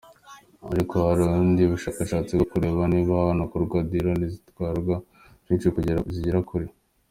[0.73, 4.77] Ariko hari ubundi bushakashatsi bwo kureba niba hanakorwa ‘Dirone’ zitwara
[5.43, 6.67] byinsh kandi zigera kure.